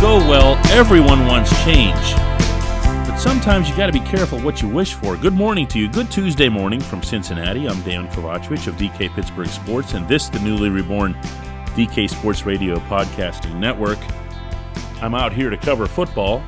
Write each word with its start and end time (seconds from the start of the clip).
go 0.00 0.16
well, 0.16 0.58
everyone 0.70 1.26
wants 1.26 1.50
change. 1.62 2.14
But 3.06 3.18
sometimes 3.18 3.68
you 3.68 3.76
got 3.76 3.88
to 3.88 3.92
be 3.92 4.00
careful 4.00 4.40
what 4.40 4.62
you 4.62 4.68
wish 4.68 4.94
for. 4.94 5.14
Good 5.14 5.34
morning 5.34 5.66
to 5.68 5.78
you. 5.78 5.90
Good 5.90 6.10
Tuesday 6.10 6.48
morning 6.48 6.80
from 6.80 7.02
Cincinnati. 7.02 7.68
I'm 7.68 7.82
Dan 7.82 8.08
Kovacevic 8.08 8.66
of 8.66 8.76
DK 8.76 9.14
Pittsburgh 9.14 9.48
Sports, 9.48 9.92
and 9.92 10.08
this, 10.08 10.30
the 10.30 10.40
newly 10.40 10.70
reborn 10.70 11.12
DK 11.76 12.08
Sports 12.08 12.46
Radio 12.46 12.78
Podcasting 12.78 13.56
Network. 13.56 13.98
I'm 15.02 15.14
out 15.14 15.34
here 15.34 15.50
to 15.50 15.58
cover 15.58 15.84
football. 15.84 16.42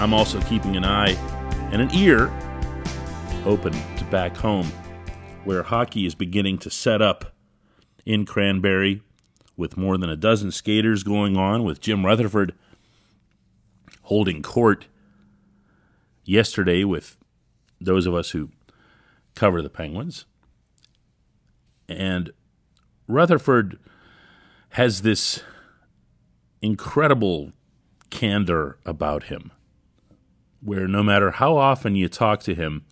I'm 0.00 0.12
also 0.12 0.40
keeping 0.42 0.76
an 0.76 0.84
eye 0.84 1.12
and 1.70 1.80
an 1.80 1.94
ear 1.94 2.32
open 3.44 3.72
to 3.96 4.04
back 4.06 4.36
home, 4.36 4.66
where 5.44 5.62
hockey 5.62 6.04
is 6.04 6.16
beginning 6.16 6.58
to 6.58 6.70
set 6.70 7.00
up 7.00 7.32
in 8.04 8.26
Cranberry 8.26 9.02
with 9.56 9.76
more 9.76 9.96
than 9.96 10.10
a 10.10 10.16
dozen 10.16 10.50
skaters 10.50 11.04
going 11.04 11.36
on, 11.36 11.62
with 11.62 11.80
Jim 11.80 12.04
Rutherford 12.04 12.54
holding 14.12 14.42
court 14.42 14.88
yesterday 16.22 16.84
with 16.84 17.16
those 17.80 18.04
of 18.04 18.14
us 18.14 18.32
who 18.32 18.50
cover 19.34 19.62
the 19.62 19.70
Penguins. 19.70 20.26
And 21.88 22.30
Rutherford 23.08 23.78
has 24.72 25.00
this 25.00 25.42
incredible 26.60 27.52
candor 28.10 28.78
about 28.84 29.24
him, 29.24 29.50
where 30.60 30.86
no 30.86 31.02
matter 31.02 31.30
how 31.30 31.56
often 31.56 31.96
you 31.96 32.10
talk 32.10 32.42
to 32.42 32.54
him 32.54 32.84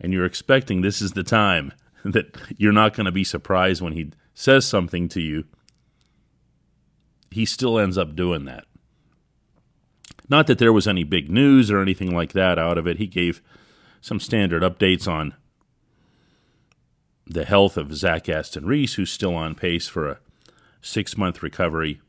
and 0.00 0.14
you're 0.14 0.24
expecting 0.24 0.80
this 0.80 1.02
is 1.02 1.12
the 1.12 1.22
time 1.22 1.70
that 2.02 2.34
you're 2.56 2.72
not 2.72 2.94
going 2.94 3.04
to 3.04 3.12
be 3.12 3.24
surprised 3.24 3.82
when 3.82 3.92
he 3.92 4.10
says 4.32 4.64
something 4.64 5.06
to 5.06 5.20
you, 5.20 5.44
he 7.30 7.44
still 7.44 7.78
ends 7.78 7.98
up 7.98 8.16
doing 8.16 8.46
that. 8.46 8.64
Not 10.28 10.46
that 10.46 10.58
there 10.58 10.72
was 10.72 10.88
any 10.88 11.04
big 11.04 11.30
news 11.30 11.70
or 11.70 11.80
anything 11.80 12.14
like 12.14 12.32
that 12.32 12.58
out 12.58 12.78
of 12.78 12.86
it. 12.86 12.98
He 12.98 13.06
gave 13.06 13.42
some 14.00 14.20
standard 14.20 14.62
updates 14.62 15.06
on 15.06 15.34
the 17.26 17.44
health 17.44 17.76
of 17.76 17.94
Zach 17.94 18.28
Aston 18.28 18.66
Reese, 18.66 18.94
who's 18.94 19.10
still 19.10 19.34
on 19.34 19.54
pace 19.54 19.88
for 19.88 20.08
a 20.08 20.18
six 20.80 21.16
month 21.16 21.42
recovery 21.42 22.00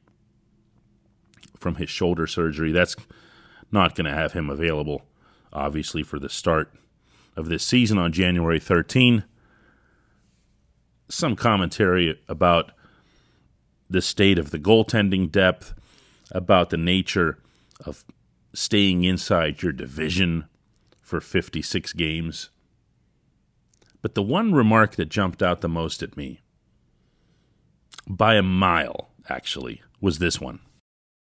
from 1.57 1.75
his 1.75 1.89
shoulder 1.89 2.27
surgery. 2.27 2.71
That's 2.71 2.95
not 3.71 3.95
going 3.95 4.05
to 4.05 4.13
have 4.13 4.33
him 4.33 4.49
available, 4.49 5.03
obviously, 5.51 6.03
for 6.03 6.19
the 6.19 6.29
start 6.29 6.73
of 7.35 7.47
this 7.47 7.63
season 7.63 7.97
on 7.97 8.11
January 8.11 8.59
13. 8.59 9.23
Some 11.09 11.35
commentary 11.35 12.19
about 12.27 12.71
the 13.89 14.01
state 14.01 14.39
of 14.39 14.51
the 14.51 14.59
goaltending 14.59 15.31
depth, 15.31 15.73
about 16.31 16.69
the 16.69 16.77
nature 16.77 17.37
of 17.83 18.05
staying 18.53 19.03
inside 19.03 19.61
your 19.61 19.71
division 19.71 20.45
for 21.01 21.21
56 21.21 21.93
games. 21.93 22.49
But 24.01 24.15
the 24.15 24.23
one 24.23 24.53
remark 24.53 24.95
that 24.95 25.09
jumped 25.09 25.41
out 25.41 25.61
the 25.61 25.69
most 25.69 26.03
at 26.03 26.15
me, 26.15 26.41
by 28.07 28.35
a 28.35 28.43
mile 28.43 29.09
actually, 29.27 29.81
was 29.99 30.19
this 30.19 30.39
one. 30.39 30.59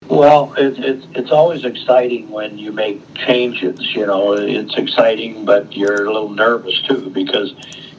Well, 0.08 0.54
it, 0.56 0.80
it, 0.80 1.06
it's 1.14 1.32
always 1.32 1.64
exciting 1.64 2.30
when 2.30 2.58
you 2.58 2.72
make 2.72 3.02
changes. 3.14 3.80
You 3.94 4.06
know, 4.08 4.34
it's 4.34 4.76
exciting, 4.76 5.46
but 5.46 5.76
you're 5.76 6.06
a 6.06 6.12
little 6.12 6.30
nervous 6.30 6.82
too 6.82 7.10
because 7.12 7.54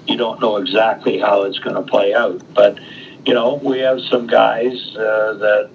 you 0.07 0.17
don't 0.17 0.41
know 0.41 0.57
exactly 0.57 1.19
how 1.19 1.43
it's 1.43 1.59
going 1.59 1.77
to 1.77 1.83
play 1.83 2.13
out. 2.13 2.43
But 2.55 2.79
you 3.25 3.35
know, 3.35 3.55
we 3.63 3.79
have 3.81 4.01
some 4.01 4.27
guys 4.27 4.75
uh, 4.97 5.35
that 5.35 5.71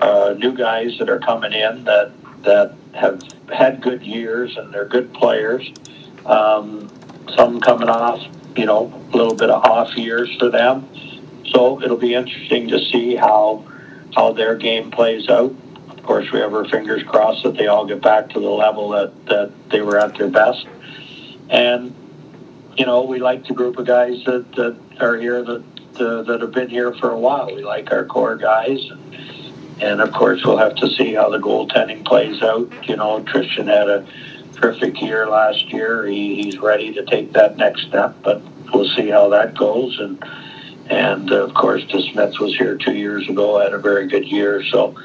uh, 0.00 0.34
new 0.38 0.52
guys 0.52 0.98
that 0.98 1.08
are 1.08 1.18
coming 1.20 1.52
in 1.52 1.84
that 1.84 2.12
that 2.42 2.74
have 2.94 3.22
had 3.52 3.80
good 3.80 4.02
years 4.02 4.56
and 4.56 4.72
they're 4.72 4.86
good 4.86 5.12
players. 5.12 5.70
Um, 6.26 6.90
some 7.36 7.60
coming 7.60 7.88
off, 7.88 8.24
you 8.56 8.66
know, 8.66 8.92
a 9.12 9.16
little 9.16 9.34
bit 9.34 9.50
of 9.50 9.62
off 9.64 9.96
years 9.96 10.34
for 10.38 10.50
them. 10.50 10.88
So 11.52 11.82
it'll 11.82 11.96
be 11.96 12.14
interesting 12.14 12.68
to 12.68 12.78
see 12.86 13.16
how 13.16 13.64
how 14.14 14.32
their 14.32 14.56
game 14.56 14.90
plays 14.90 15.28
out. 15.28 15.54
Of 15.90 16.02
course, 16.02 16.30
we 16.32 16.40
have 16.40 16.54
our 16.54 16.64
fingers 16.68 17.02
crossed 17.02 17.42
that 17.44 17.56
they 17.56 17.66
all 17.66 17.86
get 17.86 18.00
back 18.00 18.30
to 18.30 18.40
the 18.40 18.48
level 18.48 18.90
that, 18.90 19.26
that 19.26 19.52
they 19.70 19.82
were 19.82 19.98
at 19.98 20.16
their 20.16 20.30
best. 20.30 20.66
And 21.50 21.94
you 22.76 22.86
know, 22.86 23.02
we 23.02 23.18
like 23.18 23.46
the 23.46 23.54
group 23.54 23.76
of 23.78 23.86
guys 23.86 24.22
that, 24.24 24.52
that 24.52 24.78
are 25.00 25.16
here 25.16 25.42
that 25.42 25.64
that 25.98 26.38
have 26.40 26.52
been 26.52 26.68
here 26.68 26.92
for 26.94 27.10
a 27.10 27.18
while. 27.18 27.54
We 27.54 27.64
like 27.64 27.90
our 27.90 28.04
core 28.04 28.36
guys. 28.36 28.78
And 29.80 30.00
of 30.00 30.12
course, 30.12 30.44
we'll 30.44 30.58
have 30.58 30.74
to 30.76 30.88
see 30.90 31.14
how 31.14 31.28
the 31.30 31.38
goaltending 31.38 32.04
plays 32.04 32.42
out. 32.42 32.70
You 32.88 32.96
know, 32.96 33.22
Tristan 33.22 33.68
had 33.68 33.88
a 33.88 34.06
terrific 34.54 35.00
year 35.00 35.28
last 35.28 35.72
year. 35.72 36.06
He, 36.06 36.42
he's 36.42 36.58
ready 36.58 36.92
to 36.94 37.04
take 37.04 37.32
that 37.32 37.56
next 37.56 37.82
step, 37.82 38.16
but 38.22 38.42
we'll 38.72 38.88
see 38.96 39.08
how 39.08 39.28
that 39.30 39.56
goes. 39.56 39.98
And 39.98 40.22
and 40.90 41.30
uh, 41.30 41.44
of 41.44 41.54
course, 41.54 41.84
DeSmith 41.84 42.40
was 42.40 42.56
here 42.56 42.76
two 42.76 42.94
years 42.94 43.28
ago, 43.28 43.58
had 43.60 43.72
a 43.72 43.78
very 43.78 44.08
good 44.08 44.26
year. 44.26 44.64
So, 44.64 44.96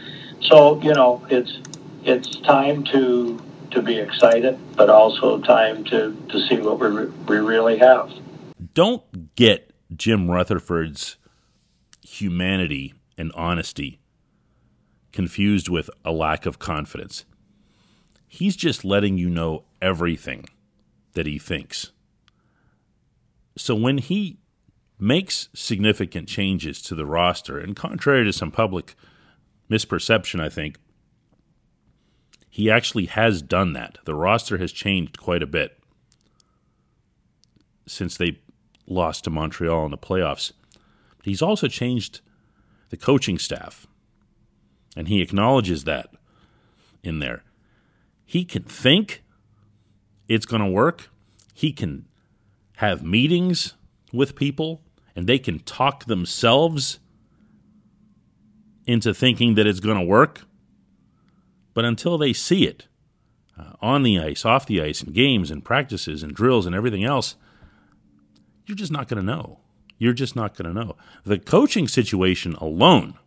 so 0.42 0.82
you 0.82 0.94
know, 0.94 1.26
it's 1.30 1.60
it's 2.04 2.40
time 2.42 2.84
to 2.86 3.40
to 3.72 3.82
be 3.82 3.98
excited, 3.98 4.58
but 4.76 4.90
also 4.90 5.40
time 5.40 5.84
to 5.86 6.16
to 6.30 6.48
see 6.48 6.58
what 6.58 6.80
we 6.80 7.06
we 7.28 7.38
really 7.38 7.78
have. 7.78 8.12
Don't 8.74 9.36
get 9.36 9.72
Jim 9.96 10.32
Rutherford's 10.32 11.18
humanity 12.02 12.94
and 13.18 13.32
honesty 13.36 14.00
confused 15.14 15.70
with 15.70 15.90
a 16.04 16.12
lack 16.12 16.46
of 16.46 16.60
confidence. 16.60 17.24
He's 18.28 18.58
just 18.58 18.84
letting 18.84 19.18
you 19.18 19.30
know 19.30 19.64
everything 19.82 20.46
that 21.14 21.26
he 21.26 21.40
thinks. 21.40 21.92
So 23.56 23.76
when 23.76 24.00
he 24.00 24.40
makes 25.00 25.50
significant 25.54 26.28
changes 26.28 26.82
to 26.82 26.96
the 26.96 27.06
roster, 27.06 27.60
and 27.60 27.76
contrary 27.76 28.26
to 28.26 28.34
some 28.34 28.52
public 28.52 28.96
misperception, 29.70 30.40
I 30.42 30.50
think, 30.50 30.78
he 32.50 32.70
actually 32.70 33.06
has 33.06 33.42
done 33.42 33.74
that. 33.74 33.98
The 34.06 34.16
roster 34.16 34.58
has 34.58 34.72
changed 34.72 35.18
quite 35.18 35.44
a 35.44 35.48
bit 35.48 35.80
since 37.88 38.18
they 38.18 38.40
lost 38.88 39.24
to 39.24 39.30
Montreal 39.30 39.86
in 39.86 39.92
the 39.92 39.98
playoffs. 39.98 40.54
He's 41.24 41.42
also 41.42 41.68
changed 41.68 42.22
the 42.90 42.98
coaching 42.98 43.40
staff, 43.40 43.88
and 44.96 45.08
he 45.08 45.22
acknowledges 45.22 45.84
that 45.84 46.10
in 47.04 47.20
there. 47.20 47.44
He 48.26 48.46
can 48.46 48.64
think 48.64 49.24
it's 50.28 50.46
going 50.46 50.62
to 50.62 50.70
work, 50.70 51.10
he 51.54 51.72
can 51.72 52.06
have 52.78 53.04
meetings 53.04 53.74
with 54.12 54.36
people, 54.36 54.82
and 55.16 55.28
they 55.28 55.40
can 55.40 55.60
talk 55.60 56.06
themselves 56.06 57.00
into 58.86 59.14
thinking 59.14 59.56
that 59.56 59.68
it's 59.68 59.80
going 59.80 59.98
to 59.98 60.06
work. 60.06 60.42
But 61.74 61.86
until 61.86 62.18
they 62.18 62.34
see 62.34 62.66
it 62.66 62.88
uh, 63.58 63.74
on 63.82 64.04
the 64.04 64.20
ice, 64.20 64.46
off 64.46 64.66
the 64.66 64.82
ice, 64.82 65.02
in 65.02 65.14
games 65.14 65.50
and 65.52 65.64
practices 65.64 66.24
and 66.24 66.34
drills 66.34 66.66
and 66.66 66.76
everything 66.76 67.04
else, 67.04 67.36
you're 68.66 68.76
just 68.76 68.92
not 68.92 69.08
going 69.08 69.20
to 69.20 69.26
know. 69.26 69.60
You're 69.98 70.14
just 70.14 70.36
not 70.36 70.56
going 70.56 70.74
to 70.74 70.80
know. 70.80 70.96
The 71.24 71.40
coaching 71.40 71.88
situation 71.88 72.56
alone 72.56 73.18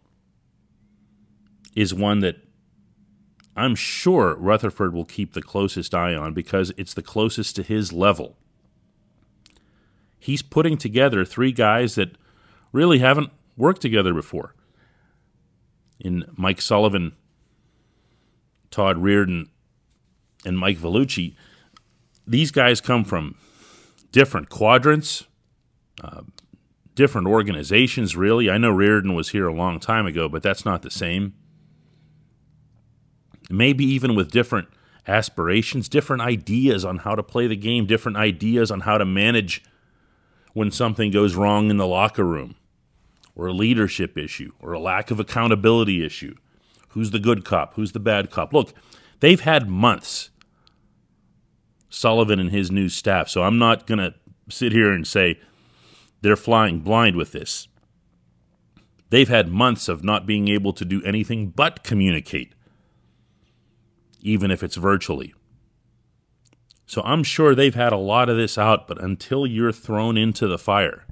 is 1.77 1.95
one 1.95 2.21
that 2.21 2.37
I'm 3.55 3.75
sure 3.75 4.35
Rutherford 4.35 4.93
will 4.93 5.05
keep 5.05 5.35
the 5.35 5.43
closest 5.43 5.95
eye 5.95 6.15
on 6.15 6.35
because 6.35 6.73
it's 6.77 6.95
the 6.95 7.03
closest 7.03 7.55
to 7.57 7.63
his 7.63 7.93
level. 7.93 8.37
He's 10.19 10.43
putting 10.43 10.77
together 10.77 11.25
three 11.25 11.53
guys 11.53 11.95
that 11.95 12.17
really 12.73 12.99
haven't 12.99 13.31
worked 13.57 13.83
together 13.83 14.13
before. 14.13 14.55
In 16.01 16.25
Mike 16.37 16.61
Sullivan, 16.61 17.15
Todd 18.71 18.97
Reirden, 18.97 19.49
and 20.45 20.59
Mike 20.59 20.79
Vellucci, 20.79 21.35
these 22.27 22.51
guys 22.51 22.81
come 22.81 23.05
from 23.05 23.37
different 24.13 24.49
quadrants, 24.49 25.25
uh, 26.03 26.23
different 26.95 27.27
organizations, 27.27 28.17
really. 28.17 28.51
I 28.51 28.59
know 28.59 28.73
Reirden 28.73 29.15
was 29.15 29.31
here 29.31 29.47
a 29.47 29.55
long 29.55 29.81
time 29.81 30.07
ago, 30.07 30.29
but 30.29 30.43
that's 30.43 30.65
not 30.65 30.83
the 30.83 30.91
same. 30.91 31.35
Maybe 33.51 33.85
even 33.85 34.15
with 34.15 34.31
different 34.31 34.69
aspirations, 35.07 35.89
different 35.89 36.23
ideas 36.23 36.85
on 36.85 36.99
how 36.99 37.15
to 37.15 37.23
play 37.23 37.47
the 37.47 37.57
game, 37.57 37.87
different 37.87 38.17
ideas 38.17 38.71
on 38.71 38.81
how 38.81 38.99
to 38.99 39.05
manage 39.05 39.63
when 40.53 40.71
something 40.71 41.11
goes 41.11 41.35
wrong 41.35 41.71
in 41.71 41.77
the 41.77 41.87
locker 41.87 42.25
room, 42.25 42.57
or 43.35 43.47
a 43.47 43.53
leadership 43.53 44.17
issue, 44.17 44.53
or 44.61 44.73
a 44.73 44.81
lack 44.81 45.11
of 45.11 45.21
accountability 45.21 46.05
issue. 46.05 46.35
Who's 46.91 47.11
the 47.11 47.19
good 47.19 47.45
cop? 47.45 47.75
Who's 47.75 47.93
the 47.93 48.01
bad 48.01 48.31
cop? 48.31 48.55
Look, 48.55 48.73
they've 49.21 49.41
had 49.41 49.69
months 49.69 50.31
Sullivan 51.97 52.39
and 52.39 52.51
his 52.51 52.71
new 52.71 52.89
staff. 52.89 53.29
So 53.29 53.43
I'm 53.43 53.59
not 53.59 53.87
going 53.87 53.99
to 53.99 54.15
sit 54.49 54.73
here 54.73 54.93
and 54.93 55.07
say 55.07 55.41
they're 56.21 56.37
flying 56.37 56.81
blind 56.81 57.17
with 57.17 57.33
this. 57.33 57.69
They've 59.11 59.29
had 59.29 59.49
months 59.49 59.89
of 59.89 60.05
not 60.05 60.27
being 60.27 60.49
able 60.49 60.73
to 60.75 60.85
do 60.85 61.03
anything 61.05 61.49
but 61.49 61.85
communicate 61.85 62.53
even 64.27 64.51
if 64.51 64.65
it's 64.65 64.75
virtually. 64.75 65.33
So 66.85 67.01
I'm 67.05 67.23
sure 67.23 67.55
they've 67.55 67.75
had 67.75 67.93
a 67.93 67.97
lot 67.97 68.29
of 68.29 68.37
this 68.37 68.59
out, 68.59 68.89
but 68.89 69.01
until 69.01 69.47
you're 69.47 69.71
thrown 69.71 70.17
into 70.17 70.49
the 70.49 70.59
fire, 70.59 71.05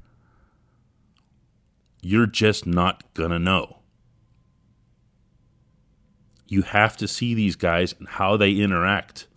you're 2.03 2.27
just 2.27 2.67
not 2.67 3.15
going 3.15 3.31
to 3.31 3.39
know. 3.39 3.79
You 6.49 6.63
have 6.63 6.97
to 6.97 7.07
see 7.07 7.35
these 7.35 7.55
guys 7.55 7.95
and 7.99 8.09
how 8.09 8.37
they 8.37 8.53
interact, 8.53 9.29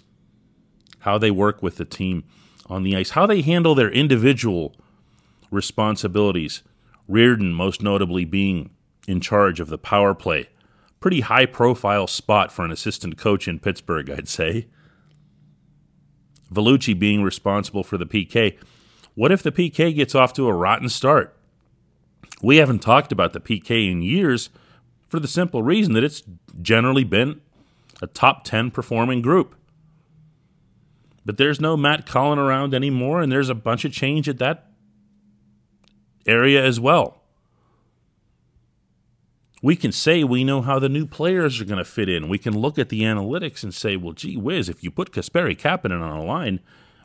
how 0.99 1.19
they 1.19 1.31
work 1.31 1.61
with 1.61 1.77
the 1.77 1.85
team 1.85 2.23
on 2.65 2.81
the 2.81 2.95
ice, 2.95 3.11
how 3.11 3.27
they 3.27 3.41
handle 3.43 3.75
their 3.75 3.91
individual 3.91 4.75
responsibilities. 5.51 6.63
Reirden, 7.07 7.53
most 7.53 7.83
notably, 7.83 8.25
being 8.25 8.71
in 9.07 9.21
charge 9.21 9.59
of 9.59 9.69
the 9.69 9.77
power 9.77 10.15
play. 10.15 10.49
Pretty 10.99 11.21
high 11.21 11.45
profile 11.45 12.07
spot 12.07 12.51
for 12.51 12.65
an 12.65 12.71
assistant 12.71 13.17
coach 13.17 13.47
in 13.47 13.59
Pittsburgh, 13.59 14.09
I'd 14.09 14.27
say. 14.27 14.67
Vellucci 16.51 16.97
being 16.97 17.21
responsible 17.21 17.83
for 17.83 17.97
the 17.97 18.05
PK. 18.05 18.57
What 19.15 19.31
if 19.31 19.43
the 19.43 19.51
PK 19.51 19.95
gets 19.95 20.15
off 20.15 20.33
to 20.33 20.47
a 20.47 20.53
rotten 20.53 20.89
start? 20.89 21.35
We 22.41 22.57
haven't 22.57 22.79
talked 22.79 23.11
about 23.11 23.33
the 23.33 23.39
PK 23.39 23.91
in 23.91 24.01
years 24.01 24.49
for 25.07 25.19
the 25.19 25.27
simple 25.27 25.63
reason 25.63 25.93
that 25.93 26.03
it's 26.03 26.23
generally 26.61 27.03
been 27.03 27.41
a 28.01 28.07
top 28.07 28.43
10 28.43 28.71
performing 28.71 29.21
group. 29.21 29.55
But 31.25 31.37
there's 31.37 31.59
no 31.59 31.75
Matt 31.75 32.05
Cullen 32.05 32.39
around 32.39 32.73
anymore, 32.73 33.21
and 33.21 33.31
there's 33.31 33.49
a 33.49 33.55
bunch 33.55 33.83
of 33.85 33.91
change 33.91 34.29
at 34.29 34.37
that 34.37 34.67
area 36.25 36.63
as 36.63 36.79
well. 36.79 37.16
We 39.61 39.75
can 39.75 39.91
say 39.91 40.23
we 40.23 40.43
know 40.43 40.61
how 40.61 40.77
the 40.79 40.89
new 40.89 41.05
players 41.05 41.59
are 41.59 41.65
going 41.65 41.79
to 41.79 41.85
fit 41.85 42.09
in. 42.09 42.29
We 42.29 42.37
can 42.37 42.57
look 42.57 42.77
at 42.77 42.89
the 42.89 43.01
analytics 43.01 43.63
and 43.63 43.73
say, 43.73 43.95
well, 43.95 44.13
gee 44.13 44.37
whiz, 44.37 44.69
if 44.69 44.83
you 44.83 44.91
put 44.91 45.11
Kasperi 45.11 45.57
Kapanen 45.57 46.01
on 46.01 46.17
a 46.17 46.23
line 46.23 46.59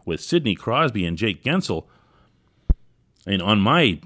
with 0.05 0.21
Sidney 0.21 0.55
Crosby 0.55 1.07
and 1.07 1.17
Jake 1.17 1.43
Guentzel, 1.43 1.87
and 3.27 3.41
on 3.41 3.61
my 3.61 4.01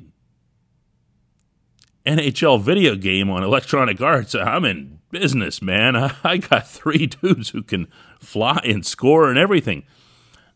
NHL 2.07 2.61
video 2.61 2.95
game 2.95 3.31
on 3.31 3.43
Electronic 3.43 4.01
Arts, 4.01 4.35
I'm 4.35 4.65
in 4.65 5.01
business, 5.11 5.61
man. 5.61 5.97
I 6.25 6.37
got 6.37 6.69
three 6.69 7.07
dudes 7.07 7.51
who 7.51 7.63
can 7.63 7.89
fly 8.21 8.61
and 8.65 8.87
score 8.87 9.29
and 9.29 9.39
everything. 9.39 9.83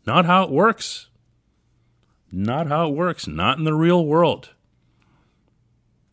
Not 0.07 0.27
how 0.27 0.45
it 0.45 0.51
works. 0.51 1.09
Not 2.31 2.69
how 2.69 2.89
it 2.89 2.95
works. 2.95 3.27
Not 3.27 3.59
in 3.59 3.65
the 3.65 3.75
real 3.75 4.07
world. 4.07 4.51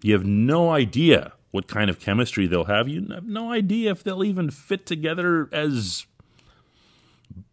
You 0.01 0.13
have 0.13 0.25
no 0.25 0.71
idea 0.71 1.33
what 1.51 1.67
kind 1.67 1.89
of 1.89 1.99
chemistry 1.99 2.47
they'll 2.47 2.65
have. 2.65 2.87
You 2.87 3.07
have 3.13 3.25
no 3.25 3.51
idea 3.51 3.91
if 3.91 4.03
they'll 4.03 4.23
even 4.23 4.49
fit 4.51 4.85
together 4.85 5.49
as 5.51 6.05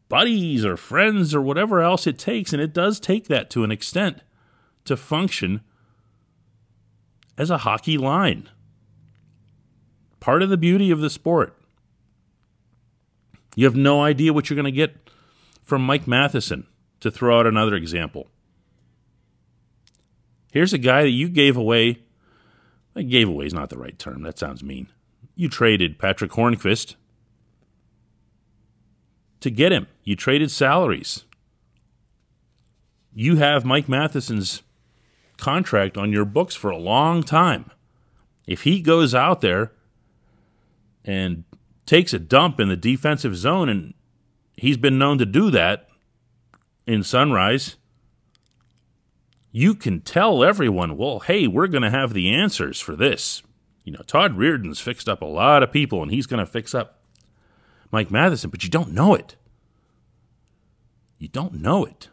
buddies 0.08 0.64
or 0.64 0.76
friends 0.76 1.34
or 1.34 1.40
whatever 1.40 1.80
else 1.80 2.06
it 2.06 2.18
takes. 2.18 2.52
And 2.52 2.60
it 2.60 2.72
does 2.72 3.00
take 3.00 3.28
that 3.28 3.50
to 3.50 3.64
an 3.64 3.70
extent 3.70 4.20
to 4.84 4.96
function 4.96 5.60
as 7.38 7.50
a 7.50 7.58
hockey 7.58 7.96
line. 7.96 8.48
Part 10.20 10.42
of 10.42 10.50
the 10.50 10.56
beauty 10.56 10.90
of 10.90 11.00
the 11.00 11.10
sport. 11.10 11.56
You 13.56 13.64
have 13.66 13.76
no 13.76 14.02
idea 14.02 14.32
what 14.32 14.50
you're 14.50 14.56
going 14.56 14.64
to 14.64 14.72
get 14.72 15.10
from 15.62 15.84
Mike 15.84 16.06
Matheson, 16.06 16.66
to 17.00 17.10
throw 17.10 17.38
out 17.38 17.46
another 17.46 17.74
example. 17.74 18.28
Here's 20.52 20.72
a 20.72 20.78
guy 20.78 21.02
that 21.02 21.10
you 21.10 21.28
gave 21.28 21.56
away. 21.56 21.98
Gave 22.94 23.28
away 23.28 23.46
is 23.46 23.54
not 23.54 23.70
the 23.70 23.78
right 23.78 23.98
term. 23.98 24.22
That 24.22 24.38
sounds 24.38 24.62
mean. 24.62 24.88
You 25.34 25.48
traded 25.48 25.98
Patrick 25.98 26.30
Hornqvist 26.32 26.94
to 29.40 29.50
get 29.50 29.72
him. 29.72 29.88
You 30.04 30.14
traded 30.16 30.50
salaries. 30.50 31.24
You 33.12 33.36
have 33.36 33.64
Mike 33.64 33.88
Matheson's 33.88 34.62
contract 35.36 35.96
on 35.96 36.12
your 36.12 36.24
books 36.24 36.54
for 36.54 36.70
a 36.70 36.76
long 36.76 37.22
time. 37.22 37.70
If 38.46 38.62
he 38.62 38.80
goes 38.80 39.14
out 39.14 39.40
there 39.40 39.72
and 41.04 41.44
takes 41.86 42.12
a 42.14 42.18
dump 42.18 42.60
in 42.60 42.68
the 42.68 42.76
defensive 42.76 43.36
zone, 43.36 43.68
and 43.68 43.94
he's 44.56 44.76
been 44.76 44.98
known 44.98 45.18
to 45.18 45.26
do 45.26 45.50
that 45.50 45.88
in 46.86 47.02
Sunrise, 47.02 47.76
you 49.56 49.76
can 49.76 50.00
tell 50.00 50.42
everyone, 50.42 50.96
well, 50.96 51.20
hey, 51.20 51.46
we're 51.46 51.68
going 51.68 51.84
to 51.84 51.90
have 51.90 52.12
the 52.12 52.28
answers 52.28 52.80
for 52.80 52.96
this. 52.96 53.40
You 53.84 53.92
know, 53.92 54.00
Todd 54.04 54.36
Reirden's 54.36 54.80
fixed 54.80 55.08
up 55.08 55.22
a 55.22 55.26
lot 55.26 55.62
of 55.62 55.70
people, 55.70 56.02
and 56.02 56.10
he's 56.10 56.26
going 56.26 56.44
to 56.44 56.50
fix 56.50 56.74
up 56.74 57.04
Mike 57.92 58.10
Matheson, 58.10 58.50
but 58.50 58.64
you 58.64 58.68
don't 58.68 58.90
know 58.90 59.14
it. 59.14 59.36
You 61.18 61.28
don't 61.28 61.54
know 61.54 61.84
it. 61.84 62.08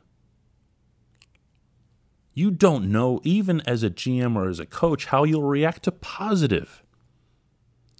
You 2.35 2.51
don't 2.51 2.91
know, 2.91 3.19
even 3.23 3.61
as 3.61 3.81
a 3.81 3.89
GM 3.89 4.35
or 4.35 4.47
as 4.47 4.59
a 4.59 4.67
coach, 4.67 5.07
how 5.07 5.23
you'll 5.23 5.41
react 5.41 5.81
to 5.85 5.91
positive 5.91 6.83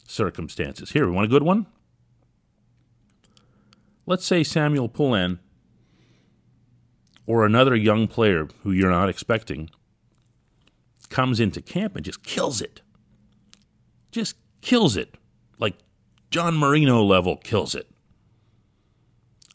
circumstances. 0.05 0.91
Here, 0.91 1.07
we 1.07 1.13
want 1.13 1.25
a 1.25 1.29
good 1.29 1.41
one? 1.41 1.65
Let's 4.05 4.23
say 4.23 4.43
Samuel 4.43 4.87
Poulin 4.87 5.39
or 7.31 7.45
another 7.45 7.77
young 7.77 8.09
player 8.09 8.49
who 8.63 8.73
you're 8.73 8.91
not 8.91 9.07
expecting 9.07 9.69
comes 11.07 11.39
into 11.39 11.61
camp 11.61 11.95
and 11.95 12.03
just 12.03 12.23
kills 12.23 12.61
it. 12.61 12.81
Just 14.11 14.35
kills 14.59 14.97
it. 14.97 15.15
Like 15.57 15.75
John 16.29 16.57
Marino 16.57 17.01
level 17.01 17.37
kills 17.37 17.73
it. 17.73 17.89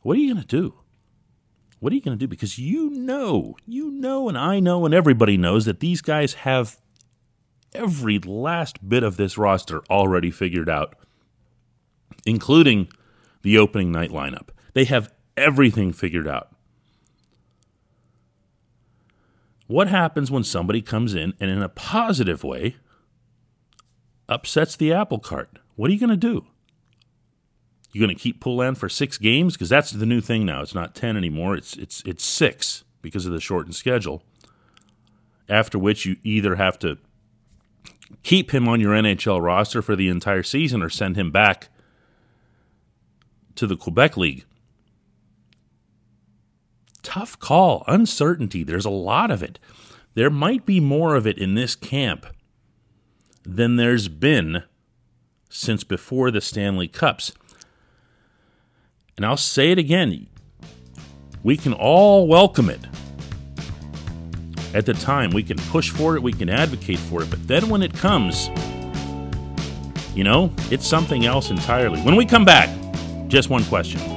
What 0.00 0.16
are 0.16 0.20
you 0.20 0.32
going 0.32 0.42
to 0.42 0.48
do? 0.48 0.78
What 1.80 1.92
are 1.92 1.96
you 1.96 2.00
going 2.00 2.16
to 2.16 2.22
do? 2.22 2.28
Because 2.28 2.58
you 2.58 2.88
know, 2.88 3.56
you 3.66 3.90
know, 3.90 4.30
and 4.30 4.38
I 4.38 4.58
know, 4.58 4.86
and 4.86 4.94
everybody 4.94 5.36
knows 5.36 5.66
that 5.66 5.80
these 5.80 6.00
guys 6.00 6.32
have 6.32 6.78
every 7.74 8.18
last 8.20 8.88
bit 8.88 9.02
of 9.02 9.18
this 9.18 9.36
roster 9.36 9.82
already 9.90 10.30
figured 10.30 10.70
out, 10.70 10.94
including 12.24 12.88
the 13.42 13.58
opening 13.58 13.92
night 13.92 14.10
lineup. 14.10 14.48
They 14.72 14.84
have 14.84 15.12
everything 15.36 15.92
figured 15.92 16.26
out. 16.26 16.55
What 19.66 19.88
happens 19.88 20.30
when 20.30 20.44
somebody 20.44 20.80
comes 20.80 21.14
in 21.14 21.34
and, 21.40 21.50
in 21.50 21.62
a 21.62 21.68
positive 21.68 22.44
way, 22.44 22.76
upsets 24.28 24.76
the 24.76 24.92
apple 24.92 25.18
cart? 25.18 25.58
What 25.74 25.90
are 25.90 25.92
you 25.92 26.00
going 26.00 26.10
to 26.10 26.16
do? 26.16 26.46
You 27.92 28.00
going 28.00 28.14
to 28.14 28.22
keep 28.22 28.40
Poulin 28.40 28.74
for 28.74 28.88
six 28.88 29.18
games 29.18 29.54
because 29.54 29.68
that's 29.68 29.90
the 29.90 30.06
new 30.06 30.20
thing 30.20 30.44
now. 30.44 30.60
It's 30.60 30.74
not 30.74 30.94
ten 30.94 31.16
anymore. 31.16 31.56
It's 31.56 31.74
it's 31.76 32.02
it's 32.04 32.24
six 32.24 32.84
because 33.00 33.24
of 33.26 33.32
the 33.32 33.40
shortened 33.40 33.74
schedule. 33.74 34.22
After 35.48 35.78
which 35.78 36.04
you 36.04 36.16
either 36.22 36.56
have 36.56 36.78
to 36.80 36.98
keep 38.22 38.52
him 38.52 38.68
on 38.68 38.80
your 38.80 38.92
NHL 38.92 39.42
roster 39.42 39.80
for 39.80 39.96
the 39.96 40.08
entire 40.08 40.42
season 40.42 40.82
or 40.82 40.90
send 40.90 41.16
him 41.16 41.30
back 41.30 41.68
to 43.54 43.66
the 43.66 43.76
Quebec 43.76 44.16
League. 44.16 44.44
Tough 47.06 47.38
call, 47.38 47.84
uncertainty. 47.86 48.64
There's 48.64 48.84
a 48.84 48.90
lot 48.90 49.30
of 49.30 49.40
it. 49.40 49.60
There 50.14 50.28
might 50.28 50.66
be 50.66 50.80
more 50.80 51.14
of 51.14 51.24
it 51.24 51.38
in 51.38 51.54
this 51.54 51.76
camp 51.76 52.26
than 53.44 53.76
there's 53.76 54.08
been 54.08 54.64
since 55.48 55.84
before 55.84 56.32
the 56.32 56.40
Stanley 56.40 56.88
Cups. 56.88 57.32
And 59.16 59.24
I'll 59.24 59.36
say 59.36 59.70
it 59.70 59.78
again 59.78 60.26
we 61.44 61.56
can 61.56 61.74
all 61.74 62.26
welcome 62.26 62.68
it. 62.68 62.80
At 64.74 64.84
the 64.84 64.94
time, 64.94 65.30
we 65.30 65.44
can 65.44 65.58
push 65.58 65.90
for 65.90 66.16
it, 66.16 66.22
we 66.24 66.32
can 66.32 66.50
advocate 66.50 66.98
for 66.98 67.22
it, 67.22 67.30
but 67.30 67.46
then 67.46 67.68
when 67.68 67.84
it 67.84 67.94
comes, 67.94 68.48
you 70.12 70.24
know, 70.24 70.52
it's 70.72 70.88
something 70.88 71.24
else 71.24 71.50
entirely. 71.50 72.00
When 72.00 72.16
we 72.16 72.26
come 72.26 72.44
back, 72.44 72.68
just 73.28 73.48
one 73.48 73.62
question. 73.66 74.15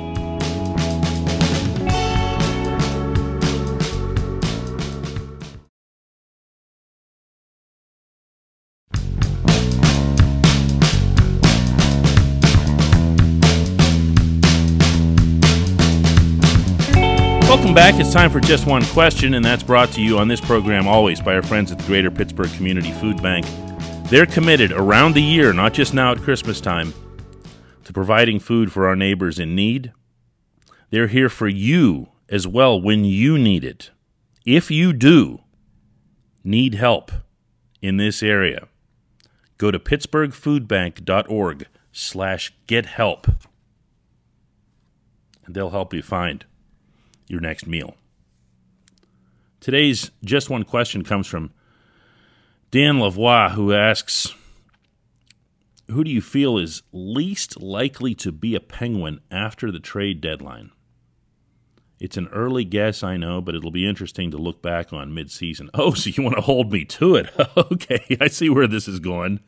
Back. 17.79 17.97
It's 17.97 18.11
time 18.11 18.29
for 18.29 18.41
just 18.41 18.67
one 18.67 18.83
question, 18.87 19.35
and 19.35 19.45
that's 19.45 19.63
brought 19.63 19.89
to 19.93 20.01
you 20.01 20.17
on 20.17 20.27
this 20.27 20.41
program 20.41 20.85
always 20.85 21.21
by 21.21 21.35
our 21.35 21.41
friends 21.41 21.71
at 21.71 21.77
the 21.79 21.85
Greater 21.85 22.11
Pittsburgh 22.11 22.51
Community 22.51 22.91
Food 22.91 23.23
Bank. 23.23 23.45
They're 24.09 24.25
committed 24.25 24.73
around 24.73 25.13
the 25.13 25.21
year, 25.21 25.53
not 25.53 25.71
just 25.71 25.93
now 25.93 26.11
at 26.11 26.17
Christmas 26.17 26.59
time, 26.59 26.93
to 27.85 27.93
providing 27.93 28.41
food 28.41 28.69
for 28.69 28.85
our 28.85 28.97
neighbors 28.97 29.39
in 29.39 29.55
need. 29.55 29.93
They're 30.89 31.07
here 31.07 31.29
for 31.29 31.47
you 31.47 32.09
as 32.27 32.45
well 32.45 32.81
when 32.81 33.05
you 33.05 33.37
need 33.37 33.63
it. 33.63 33.91
If 34.45 34.69
you 34.69 34.91
do 34.91 35.39
need 36.43 36.73
help 36.75 37.13
in 37.81 37.95
this 37.95 38.21
area, 38.21 38.67
go 39.57 39.71
to 39.71 39.79
pittsburghfoodbank.org 39.79 41.67
slash 41.93 42.53
get 42.67 42.87
help 42.87 43.27
and 45.45 45.55
they'll 45.55 45.69
help 45.69 45.93
you 45.93 46.01
find 46.01 46.43
your 47.29 47.39
next 47.39 47.65
meal. 47.65 47.95
Today's 49.61 50.11
Just 50.23 50.49
One 50.49 50.63
question 50.63 51.03
comes 51.03 51.27
from 51.27 51.51
Dan 52.71 52.95
Lavoie, 52.95 53.51
who 53.51 53.73
asks 53.73 54.33
Who 55.89 56.03
do 56.03 56.11
you 56.11 56.21
feel 56.21 56.57
is 56.57 56.83
least 56.91 57.61
likely 57.61 58.13
to 58.15 58.31
be 58.31 58.55
a 58.55 58.59
Penguin 58.59 59.21
after 59.31 59.71
the 59.71 59.79
trade 59.79 60.19
deadline? 60.19 60.71
It's 61.99 62.17
an 62.17 62.29
early 62.29 62.63
guess, 62.63 63.03
I 63.03 63.17
know, 63.17 63.41
but 63.41 63.55
it'll 63.55 63.71
be 63.71 63.87
interesting 63.87 64.31
to 64.31 64.37
look 64.37 64.61
back 64.61 64.93
on 64.93 65.11
midseason. 65.11 65.69
Oh, 65.73 65.93
so 65.93 66.09
you 66.09 66.23
want 66.23 66.35
to 66.35 66.41
hold 66.41 66.71
me 66.71 66.85
to 66.85 67.15
it? 67.15 67.29
okay, 67.57 68.17
I 68.21 68.27
see 68.27 68.49
where 68.49 68.67
this 68.67 68.87
is 68.87 68.99
going. 68.99 69.41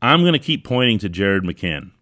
I'm 0.00 0.20
going 0.20 0.34
to 0.34 0.38
keep 0.38 0.64
pointing 0.64 0.98
to 0.98 1.08
Jared 1.08 1.42
McCann. 1.42 1.92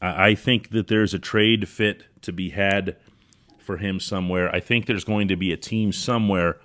I 0.00 0.34
think 0.34 0.70
that 0.70 0.86
there's 0.86 1.12
a 1.12 1.18
trade 1.18 1.68
fit 1.68 2.04
to 2.22 2.32
be 2.32 2.50
had 2.50 2.96
for 3.58 3.78
him 3.78 4.00
somewhere. 4.00 4.54
I 4.54 4.60
think 4.60 4.86
there's 4.86 5.04
going 5.04 5.28
to 5.28 5.36
be 5.36 5.52
a 5.52 5.56
team 5.56 5.92
somewhere 5.92 6.58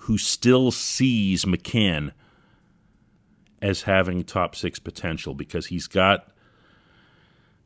who 0.00 0.18
still 0.18 0.70
sees 0.70 1.44
McCann 1.44 2.12
as 3.62 3.82
having 3.82 4.22
top 4.22 4.54
six 4.54 4.78
potential 4.78 5.34
because 5.34 5.66
he's 5.66 5.86
got 5.86 6.28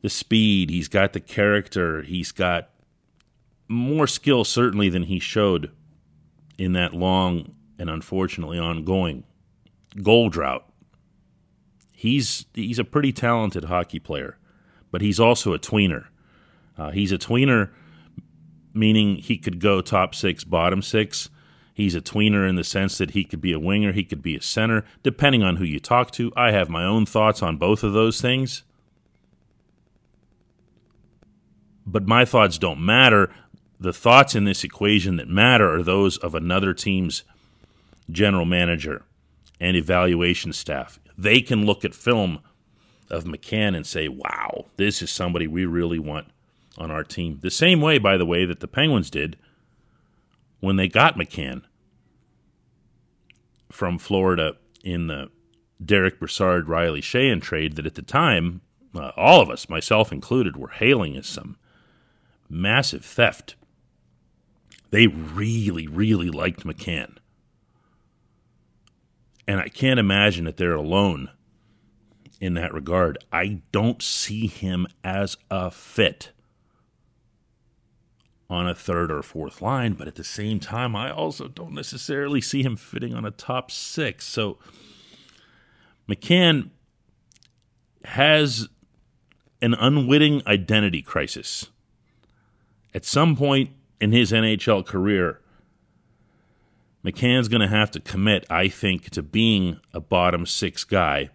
the 0.03 0.09
speed, 0.09 0.71
he's 0.71 0.89
got 0.89 1.13
the 1.13 1.21
character, 1.21 2.03
he's 2.03 2.33
got 2.33 2.71
more 3.69 4.07
skill 4.07 4.45
certainly 4.45 4.89
than 4.89 5.05
he 5.05 5.19
showed 5.19 5.71
in 6.57 6.73
that 6.73 6.95
long 6.95 7.55
and 7.79 7.91
unfortunately 7.91 8.59
ongoing 8.59 9.25
goal 10.03 10.29
drought. 10.29 10.70
He's 12.01 12.47
he's 12.55 12.79
a 12.79 12.85
pretty 12.85 13.13
talented 13.13 13.65
hockey 13.65 13.99
player, 13.99 14.39
but 14.91 15.03
he's 15.03 15.21
also 15.21 15.53
a 15.53 15.59
tweener. 15.59 16.07
Uh, 16.79 16.93
he's 16.93 17.13
a 17.13 17.19
tweener, 17.19 17.69
meaning 18.73 19.17
he 19.17 19.37
could 19.37 19.61
go 19.61 19.83
top 19.83 20.15
six, 20.15 20.43
bottom 20.43 20.81
six. 20.81 21.29
He's 21.75 21.95
a 21.95 22.01
tweener 22.01 22.49
in 22.49 22.55
the 22.55 22.65
sense 22.65 22.97
that 22.97 23.11
he 23.11 23.23
could 23.23 23.43
be 23.43 23.53
a 23.53 23.59
winger, 23.59 23.93
he 23.93 24.03
could 24.03 24.23
be 24.23 24.35
a 24.35 24.41
center, 24.41 24.87
depending 25.03 25.43
on 25.43 25.57
who 25.57 25.65
you 25.65 25.79
talk 25.79 26.11
to. 26.13 26.33
I 26.35 26.53
have 26.53 26.71
my 26.71 26.85
own 26.85 27.05
thoughts 27.05 27.43
on 27.43 27.59
both 27.59 27.85
of 27.85 27.93
those 27.93 28.19
things. 28.19 28.63
But 31.85 32.07
my 32.07 32.25
thoughts 32.25 32.57
don't 32.57 32.81
matter. 32.81 33.31
The 33.79 33.93
thoughts 33.93 34.35
in 34.35 34.45
this 34.45 34.65
equation 34.65 35.17
that 35.17 35.29
matter 35.29 35.71
are 35.71 35.83
those 35.83 36.17
of 36.17 36.35
another 36.35 36.73
team's 36.73 37.25
general 38.11 38.47
manager 38.47 39.03
and 39.61 39.77
evaluation 39.77 40.55
staff. 40.55 40.99
They 41.21 41.43
can 41.43 41.67
look 41.67 41.85
at 41.85 41.95
film 41.95 42.39
of 43.11 43.25
McCann 43.25 43.77
and 43.77 43.87
say, 43.87 44.09
wow, 44.09 44.69
this 44.77 45.03
is 45.03 45.11
somebody 45.11 45.47
we 45.47 45.67
really 45.67 45.99
want 45.99 46.29
on 46.79 46.91
our 46.91 47.05
team. 47.05 47.41
The 47.43 47.51
same 47.51 47.83
way, 47.83 47.99
by 47.99 48.17
the 48.17 48.25
way, 48.25 48.47
that 48.47 48.61
the 48.61 48.67
Penguins 48.67 49.11
did 49.11 49.37
when 50.61 50.77
they 50.77 50.89
got 50.89 51.19
McCann 51.19 51.65
from 53.71 53.99
Florida 53.99 54.57
in 54.83 55.09
the 55.09 55.31
Derek 55.85 56.19
Brassard 56.19 56.69
Riley 56.69 57.03
Sheahan 57.03 57.43
trade 57.43 57.77
that 57.77 57.87
at 57.87 57.97
the 57.97 58.03
time, 58.03 58.63
uh, 58.95 59.13
all 59.15 59.43
of 59.43 59.51
us, 59.51 59.69
myself 59.69 60.13
included, 60.13 60.57
were 60.57 60.69
hailing 60.69 61.19
as 61.19 61.27
some 61.27 61.59
massive 62.49 63.05
theft. 63.05 63.57
They 64.89 65.07
really, 65.07 65.87
really 65.87 66.31
liked 66.31 66.65
McCann. 66.65 67.17
And 69.51 69.59
I 69.59 69.67
can't 69.67 69.99
imagine 69.99 70.45
that 70.45 70.59
they're 70.59 70.77
alone 70.77 71.29
in 72.41 72.55
that 72.55 72.73
regard. 72.73 73.19
I 73.33 73.63
don't 73.73 74.01
see 74.01 74.47
him 74.47 74.87
as 75.03 75.37
a 75.51 75.73
fit 75.73 76.31
on 78.49 78.69
a 78.69 78.77
third 78.77 79.11
or 79.11 79.25
fourth 79.25 79.61
line, 79.61 79.95
but 79.95 80.07
at 80.07 80.15
the 80.15 80.23
same 80.23 80.61
time, 80.61 80.95
I 80.95 81.11
also 81.11 81.49
don't 81.49 81.75
necessarily 81.75 82.41
see 82.41 82.63
him 82.63 82.77
fitting 82.77 83.13
on 83.13 83.25
a 83.25 83.33
top 83.33 83.73
six. 83.73 84.25
So 84.25 84.57
McCann 86.09 86.71
has 88.05 88.69
an 89.61 89.75
unwitting 89.75 90.43
identity 90.47 91.03
crisis. 91.03 91.71
At 92.95 93.05
some 93.05 93.35
point 93.35 93.71
in 94.01 94.13
his 94.13 94.31
NHL 94.31 94.87
career, 94.87 95.41
McCann's 97.05 97.49
going 97.49 97.63
to 97.63 97.69
have 97.69 97.91
to 97.93 98.01
commit, 98.01 98.45
I 98.51 98.69
think, 98.69 99.11
to 99.11 99.23
being 99.23 99.81
a 99.95 100.01
bottom 100.01 100.45
six 100.45 100.85
guy 100.85 101.31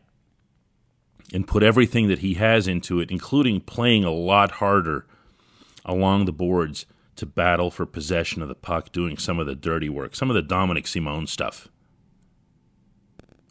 and 1.33 1.47
put 1.47 1.63
everything 1.63 2.07
that 2.07 2.19
he 2.19 2.35
has 2.35 2.67
into 2.67 2.99
it, 2.99 3.09
including 3.09 3.61
playing 3.61 4.03
a 4.03 4.11
lot 4.11 4.51
harder 4.51 5.07
along 5.83 6.25
the 6.25 6.31
boards 6.31 6.85
to 7.15 7.25
battle 7.25 7.71
for 7.71 7.85
possession 7.85 8.41
of 8.41 8.47
the 8.47 8.55
puck, 8.55 8.91
doing 8.91 9.17
some 9.17 9.39
of 9.39 9.47
the 9.47 9.55
dirty 9.55 9.89
work, 9.89 10.15
some 10.15 10.29
of 10.29 10.35
the 10.35 10.43
Dominik 10.43 10.87
Simon 10.87 11.25
stuff, 11.25 11.69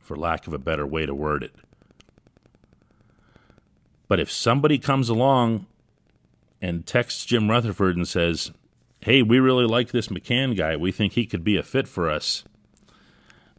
for 0.00 0.16
lack 0.16 0.46
of 0.46 0.52
a 0.52 0.58
better 0.58 0.86
way 0.86 1.06
to 1.06 1.14
word 1.14 1.42
it. 1.42 1.54
But 4.06 4.20
if 4.20 4.30
somebody 4.30 4.78
comes 4.78 5.08
along 5.08 5.66
and 6.60 6.86
texts 6.86 7.24
Jim 7.24 7.50
Rutherford 7.50 7.96
and 7.96 8.06
says, 8.06 8.52
hey, 9.04 9.20
we 9.20 9.38
really 9.38 9.66
like 9.66 9.90
this 9.90 10.08
McCann 10.08 10.56
guy. 10.56 10.76
We 10.76 10.90
think 10.90 11.12
he 11.12 11.26
could 11.26 11.44
be 11.44 11.58
a 11.58 11.62
fit 11.62 11.86
for 11.86 12.08
us. 12.08 12.42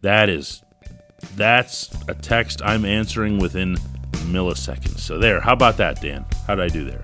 That 0.02 0.28
is, 0.28 0.64
that's 1.36 1.92
a 2.08 2.16
text 2.16 2.64
I'm 2.64 2.84
answering 2.84 3.38
within 3.38 3.76
milliseconds. 4.12 5.00
So 5.00 5.20
there, 5.20 5.40
how 5.40 5.54
about 5.54 5.78
that, 5.78 6.02
Dan? 6.02 6.26
How 6.48 6.56
did 6.56 6.66
I 6.66 6.68
do 6.70 6.86
there? 6.86 7.04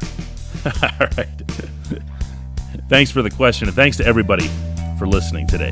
All 0.99 1.07
right. 1.17 1.41
thanks 2.89 3.11
for 3.11 3.21
the 3.21 3.29
question, 3.29 3.67
and 3.67 3.75
thanks 3.75 3.97
to 3.97 4.05
everybody 4.05 4.49
for 4.97 5.05
listening 5.05 5.45
today. 5.45 5.71